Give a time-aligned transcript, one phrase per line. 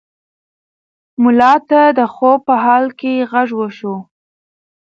[1.23, 3.95] ملا ته د خوب په حال کې غږ وشو.